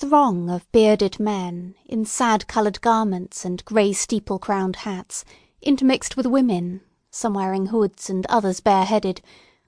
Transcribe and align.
throng 0.00 0.48
of 0.48 0.72
bearded 0.72 1.20
men, 1.20 1.74
in 1.84 2.06
sad 2.06 2.48
coloured 2.48 2.80
garments 2.80 3.44
and 3.44 3.62
grey 3.66 3.92
steeple 3.92 4.38
crowned 4.38 4.76
hats, 4.76 5.26
intermixed 5.60 6.16
with 6.16 6.24
women, 6.24 6.80
some 7.10 7.34
wearing 7.34 7.66
hoods 7.66 8.08
and 8.08 8.24
others 8.30 8.60
bareheaded, 8.60 9.20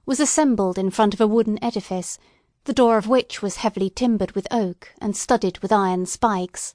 was 0.07 0.19
assembled 0.19 0.79
in 0.79 0.89
front 0.89 1.13
of 1.13 1.21
a 1.21 1.27
wooden 1.27 1.63
edifice, 1.63 2.19
the 2.65 2.73
door 2.73 2.97
of 2.97 3.07
which 3.07 3.43
was 3.43 3.57
heavily 3.57 3.91
timbered 3.91 4.33
with 4.33 4.49
oak, 4.51 4.95
and 5.03 5.15
studded 5.15 5.59
with 5.59 5.71
iron 5.71 6.07
spikes. 6.07 6.73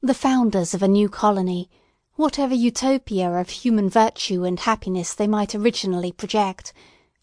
The 0.00 0.14
founders 0.14 0.72
of 0.72 0.84
a 0.84 0.88
new 0.88 1.08
colony, 1.08 1.68
whatever 2.14 2.54
Utopia 2.54 3.32
of 3.40 3.50
human 3.50 3.90
virtue 3.90 4.44
and 4.44 4.60
happiness 4.60 5.14
they 5.14 5.26
might 5.26 5.56
originally 5.56 6.12
project, 6.12 6.72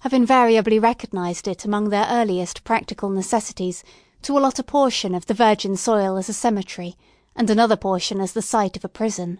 have 0.01 0.13
invariably 0.13 0.79
recognised 0.79 1.47
it 1.47 1.63
among 1.63 1.91
their 1.91 2.07
earliest 2.09 2.65
practical 2.65 3.09
necessities 3.09 3.85
to 4.21 4.37
allot 4.37 4.59
a 4.59 4.63
portion 4.63 5.13
of 5.13 5.25
the 5.25 5.33
virgin 5.33 5.75
soil 5.75 6.17
as 6.17 6.29
a 6.29 6.33
cemetery, 6.33 6.95
and 7.35 7.49
another 7.49 7.75
portion 7.75 8.19
as 8.19 8.33
the 8.33 8.41
site 8.41 8.75
of 8.75 8.83
a 8.83 8.89
prison. 8.89 9.39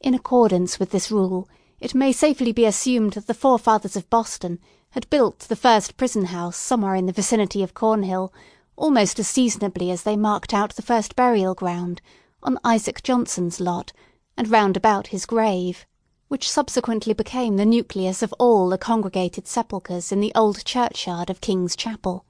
In 0.00 0.14
accordance 0.14 0.78
with 0.78 0.90
this 0.90 1.10
rule, 1.10 1.48
it 1.80 1.94
may 1.94 2.12
safely 2.12 2.52
be 2.52 2.64
assumed 2.64 3.14
that 3.14 3.26
the 3.26 3.34
forefathers 3.34 3.96
of 3.96 4.08
Boston 4.08 4.58
had 4.90 5.10
built 5.10 5.40
the 5.40 5.56
first 5.56 5.96
prison 5.96 6.26
house 6.26 6.56
somewhere 6.56 6.94
in 6.94 7.06
the 7.06 7.12
vicinity 7.12 7.62
of 7.62 7.74
Cornhill, 7.74 8.32
almost 8.76 9.18
as 9.18 9.28
seasonably 9.28 9.90
as 9.90 10.04
they 10.04 10.16
marked 10.16 10.54
out 10.54 10.74
the 10.76 10.82
first 10.82 11.16
burial 11.16 11.54
ground, 11.54 12.00
on 12.42 12.58
Isaac 12.64 13.02
Johnson's 13.02 13.60
lot, 13.60 13.92
and 14.36 14.48
round 14.48 14.76
about 14.76 15.08
his 15.08 15.26
grave, 15.26 15.86
which 16.28 16.48
subsequently 16.48 17.14
became 17.14 17.56
the 17.56 17.66
nucleus 17.66 18.22
of 18.22 18.32
all 18.34 18.68
the 18.68 18.78
congregated 18.78 19.46
sepulchres 19.46 20.12
in 20.12 20.20
the 20.20 20.32
old 20.34 20.64
churchyard 20.64 21.30
of 21.30 21.40
King's 21.40 21.74
Chapel. 21.76 22.24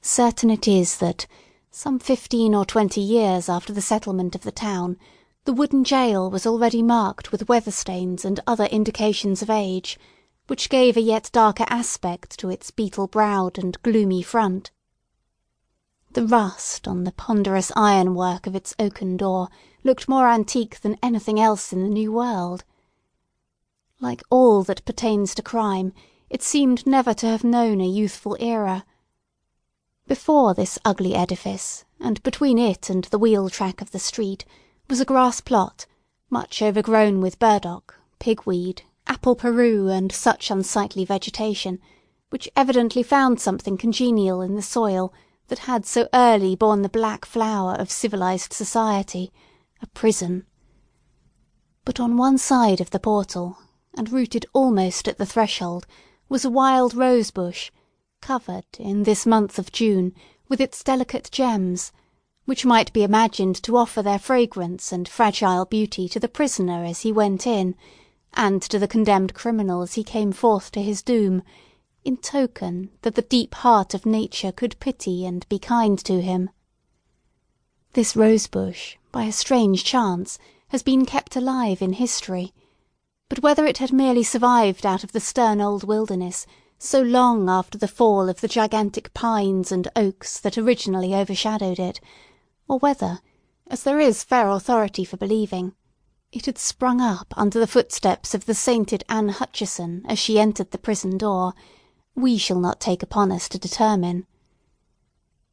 Certain 0.00 0.50
it 0.50 0.68
is 0.68 0.98
that, 0.98 1.26
some 1.70 1.98
fifteen 1.98 2.54
or 2.54 2.64
twenty 2.64 3.00
years 3.00 3.48
after 3.48 3.72
the 3.72 3.82
settlement 3.82 4.34
of 4.34 4.42
the 4.42 4.52
town, 4.52 4.96
the 5.44 5.52
wooden 5.52 5.82
jail 5.82 6.30
was 6.30 6.46
already 6.46 6.82
marked 6.82 7.32
with 7.32 7.48
weather 7.48 7.70
stains 7.70 8.24
and 8.24 8.40
other 8.46 8.66
indications 8.66 9.42
of 9.42 9.50
age, 9.50 9.98
which 10.46 10.70
gave 10.70 10.96
a 10.96 11.00
yet 11.00 11.30
darker 11.32 11.64
aspect 11.68 12.38
to 12.38 12.48
its 12.48 12.70
beetle 12.70 13.06
browed 13.06 13.58
and 13.58 13.80
gloomy 13.82 14.22
front. 14.22 14.70
The 16.12 16.26
rust 16.26 16.88
on 16.88 17.04
the 17.04 17.12
ponderous 17.12 17.70
ironwork 17.76 18.46
of 18.46 18.54
its 18.54 18.74
oaken 18.78 19.16
door 19.16 19.48
looked 19.84 20.08
more 20.08 20.28
antique 20.28 20.80
than 20.80 20.98
anything 21.02 21.38
else 21.38 21.72
in 21.72 21.82
the 21.82 21.88
New 21.88 22.12
World. 22.12 22.64
Like 24.00 24.22
all 24.30 24.62
that 24.62 24.84
pertains 24.84 25.34
to 25.34 25.42
crime, 25.42 25.92
it 26.30 26.42
seemed 26.42 26.86
never 26.86 27.14
to 27.14 27.26
have 27.26 27.44
known 27.44 27.80
a 27.80 27.86
youthful 27.86 28.36
era. 28.40 28.84
Before 30.28 30.52
this 30.52 30.78
ugly 30.84 31.14
edifice, 31.14 31.86
and 31.98 32.22
between 32.22 32.58
it 32.58 32.90
and 32.90 33.04
the 33.04 33.18
wheel 33.18 33.48
track 33.48 33.80
of 33.80 33.92
the 33.92 33.98
street, 33.98 34.44
was 34.86 35.00
a 35.00 35.06
grass 35.06 35.40
plot, 35.40 35.86
much 36.28 36.60
overgrown 36.60 37.22
with 37.22 37.38
burdock, 37.38 37.98
pigweed, 38.18 38.82
apple 39.06 39.34
peru, 39.34 39.88
and 39.88 40.12
such 40.12 40.50
unsightly 40.50 41.06
vegetation, 41.06 41.80
which 42.28 42.46
evidently 42.54 43.02
found 43.02 43.40
something 43.40 43.78
congenial 43.78 44.42
in 44.42 44.54
the 44.54 44.60
soil 44.60 45.14
that 45.46 45.60
had 45.60 45.86
so 45.86 46.06
early 46.12 46.54
borne 46.54 46.82
the 46.82 46.90
black 46.90 47.24
flower 47.24 47.72
of 47.76 47.90
civilised 47.90 48.52
society, 48.52 49.32
a 49.80 49.86
prison. 49.86 50.44
But 51.86 51.98
on 51.98 52.18
one 52.18 52.36
side 52.36 52.82
of 52.82 52.90
the 52.90 53.00
portal, 53.00 53.56
and 53.96 54.12
rooted 54.12 54.44
almost 54.52 55.08
at 55.08 55.16
the 55.16 55.24
threshold, 55.24 55.86
was 56.28 56.44
a 56.44 56.50
wild 56.50 56.92
rose 56.92 57.30
bush, 57.30 57.70
covered, 58.28 58.66
in 58.78 59.04
this 59.04 59.24
month 59.24 59.58
of 59.58 59.72
June, 59.72 60.12
with 60.50 60.60
its 60.60 60.84
delicate 60.84 61.30
gems, 61.32 61.92
which 62.44 62.66
might 62.66 62.92
be 62.92 63.02
imagined 63.02 63.56
to 63.56 63.74
offer 63.74 64.02
their 64.02 64.18
fragrance 64.18 64.92
and 64.92 65.08
fragile 65.08 65.64
beauty 65.64 66.06
to 66.10 66.20
the 66.20 66.28
prisoner 66.28 66.84
as 66.84 67.00
he 67.00 67.10
went 67.10 67.46
in, 67.46 67.74
and 68.34 68.60
to 68.60 68.78
the 68.78 68.86
condemned 68.86 69.32
criminal 69.32 69.80
as 69.80 69.94
he 69.94 70.04
came 70.04 70.30
forth 70.30 70.70
to 70.70 70.82
his 70.82 71.00
doom, 71.00 71.42
in 72.04 72.18
token 72.18 72.90
that 73.00 73.14
the 73.14 73.22
deep 73.22 73.54
heart 73.54 73.94
of 73.94 74.04
Nature 74.04 74.52
could 74.52 74.78
pity 74.78 75.24
and 75.24 75.48
be 75.48 75.58
kind 75.58 75.98
to 75.98 76.20
him. 76.20 76.50
This 77.94 78.14
rose 78.14 78.46
bush, 78.46 78.98
by 79.10 79.24
a 79.24 79.32
strange 79.32 79.84
chance, 79.84 80.38
has 80.68 80.82
been 80.82 81.06
kept 81.06 81.34
alive 81.34 81.80
in 81.80 81.94
history; 81.94 82.52
but 83.30 83.42
whether 83.42 83.64
it 83.64 83.78
had 83.78 83.90
merely 83.90 84.22
survived 84.22 84.84
out 84.84 85.02
of 85.02 85.12
the 85.12 85.20
stern 85.20 85.62
old 85.62 85.82
wilderness, 85.82 86.46
so 86.78 87.02
long 87.02 87.48
after 87.48 87.76
the 87.76 87.88
fall 87.88 88.28
of 88.28 88.40
the 88.40 88.48
gigantic 88.48 89.12
pines 89.12 89.72
and 89.72 89.88
oaks 89.96 90.38
that 90.38 90.56
originally 90.56 91.14
overshadowed 91.14 91.78
it, 91.78 92.00
or 92.68 92.78
whether, 92.78 93.20
as 93.66 93.82
there 93.82 93.98
is 93.98 94.22
fair 94.22 94.48
authority 94.48 95.04
for 95.04 95.16
believing, 95.16 95.74
it 96.30 96.46
had 96.46 96.58
sprung 96.58 97.00
up 97.00 97.34
under 97.36 97.58
the 97.58 97.66
footsteps 97.66 98.34
of 98.34 98.46
the 98.46 98.54
sainted 98.54 99.02
Anne 99.08 99.30
Hutchinson 99.30 100.02
as 100.06 100.18
she 100.18 100.38
entered 100.38 100.70
the 100.70 100.78
prison 100.78 101.18
door, 101.18 101.54
we 102.14 102.36
shall 102.36 102.60
not 102.60 102.80
take 102.80 103.02
upon 103.02 103.32
us 103.32 103.48
to 103.48 103.58
determine. 103.58 104.26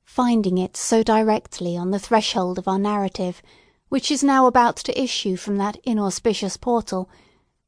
Finding 0.03 0.57
it 0.57 0.77
so 0.77 1.01
directly 1.01 1.75
on 1.75 1.91
the 1.91 1.99
threshold 1.99 2.57
of 2.57 2.67
our 2.67 2.79
narrative, 2.79 3.41
which 3.89 4.11
is 4.11 4.23
now 4.23 4.45
about 4.45 4.75
to 4.77 5.01
issue 5.01 5.35
from 5.37 5.57
that 5.57 5.77
inauspicious 5.83 6.57
portal, 6.57 7.09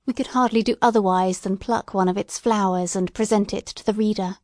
we 0.08 0.14
could 0.14 0.28
hardly 0.28 0.64
do 0.64 0.76
otherwise 0.82 1.42
than 1.42 1.58
pluck 1.58 1.94
one 1.94 2.08
of 2.08 2.18
its 2.18 2.40
flowers 2.40 2.96
and 2.96 3.14
present 3.14 3.54
it 3.54 3.66
to 3.66 3.86
the 3.86 3.94
reader. 3.94 4.38